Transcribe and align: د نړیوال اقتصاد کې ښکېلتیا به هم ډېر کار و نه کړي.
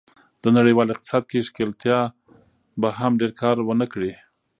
د 0.43 0.45
نړیوال 0.57 0.87
اقتصاد 0.91 1.23
کې 1.29 1.45
ښکېلتیا 1.47 1.99
به 2.81 2.89
هم 2.99 3.11
ډېر 3.21 3.31
کار 3.41 3.55
و 3.61 3.69
نه 3.81 3.87
کړي. 3.93 4.13